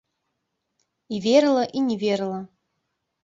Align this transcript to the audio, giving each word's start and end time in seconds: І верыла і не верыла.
І 1.17 1.19
верыла 1.27 1.63
і 1.79 1.83
не 1.89 1.95
верыла. 2.07 2.39